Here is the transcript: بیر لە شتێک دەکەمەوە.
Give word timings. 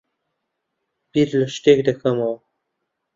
بیر 1.11 1.29
لە 1.39 1.47
شتێک 1.55 1.79
دەکەمەوە. 1.87 2.37